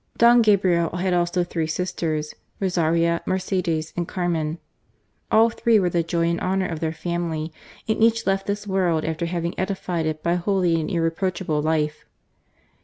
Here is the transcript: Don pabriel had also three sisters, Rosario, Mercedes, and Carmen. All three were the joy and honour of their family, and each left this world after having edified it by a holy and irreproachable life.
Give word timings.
Don 0.17 0.41
pabriel 0.41 0.97
had 0.97 1.13
also 1.13 1.43
three 1.43 1.67
sisters, 1.67 2.33
Rosario, 2.59 3.19
Mercedes, 3.27 3.93
and 3.95 4.07
Carmen. 4.07 4.57
All 5.29 5.51
three 5.51 5.79
were 5.79 5.91
the 5.91 6.01
joy 6.01 6.27
and 6.27 6.41
honour 6.41 6.65
of 6.65 6.79
their 6.79 6.91
family, 6.91 7.53
and 7.87 8.01
each 8.01 8.25
left 8.25 8.47
this 8.47 8.65
world 8.65 9.05
after 9.05 9.27
having 9.27 9.53
edified 9.59 10.07
it 10.07 10.23
by 10.23 10.31
a 10.33 10.37
holy 10.37 10.81
and 10.81 10.89
irreproachable 10.89 11.61
life. 11.61 12.05